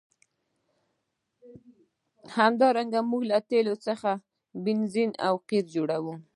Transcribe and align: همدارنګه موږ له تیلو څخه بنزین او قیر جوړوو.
همدارنګه 2.37 2.99
موږ 3.11 3.23
له 3.31 3.37
تیلو 3.49 3.75
څخه 3.85 4.11
بنزین 4.63 5.11
او 5.27 5.33
قیر 5.47 5.65
جوړوو. 5.75 6.13